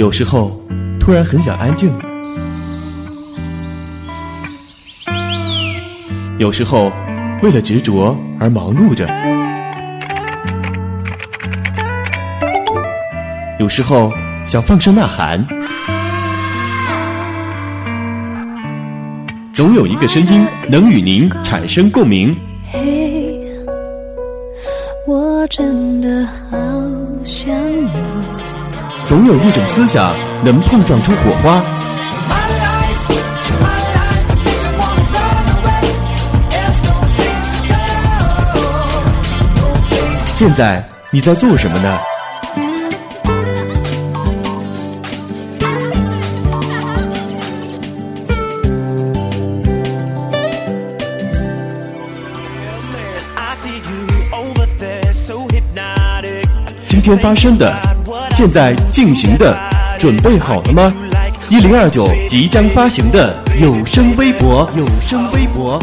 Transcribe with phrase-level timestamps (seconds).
[0.00, 0.58] 有时候
[0.98, 1.92] 突然很想安静，
[6.38, 6.90] 有时候
[7.42, 9.06] 为了执着而忙碌着，
[13.58, 14.10] 有时候
[14.46, 15.46] 想放声呐喊，
[19.52, 22.34] 总有一个声音能与您产生共鸣。
[22.72, 23.38] 嘿，
[25.06, 26.56] 我真的好
[27.22, 28.29] 想你。
[29.10, 30.14] 总有一种思想
[30.44, 31.60] 能碰撞出火花。
[40.38, 41.98] 现在你在做什么呢？
[56.86, 57.74] 今天发生的，
[58.40, 59.54] 现在进行的，
[59.98, 60.90] 准备好了吗？
[61.50, 65.78] 一零二九即将发行的有声微博，有声微博。